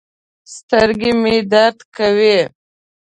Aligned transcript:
سترګې 0.55 1.11
مې 1.21 1.35
درد 1.51 1.79
کوي 1.95 2.37